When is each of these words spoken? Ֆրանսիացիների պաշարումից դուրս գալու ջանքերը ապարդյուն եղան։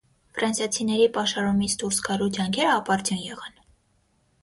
Ֆրանսիացիների 0.37 1.05
պաշարումից 1.17 1.77
դուրս 1.83 2.01
գալու 2.09 2.33
ջանքերը 2.41 2.75
ապարդյուն 2.81 3.25
եղան։ 3.31 3.65